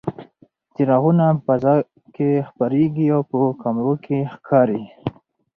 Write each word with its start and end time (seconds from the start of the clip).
څراغونه 0.73 1.25
په 1.33 1.39
فضا 1.45 1.75
کې 2.15 2.29
خپرېږي 2.47 3.05
او 3.15 3.21
په 3.29 3.37
کمرو 3.61 3.93
کې 4.05 4.17
ښکاري. 4.33 4.81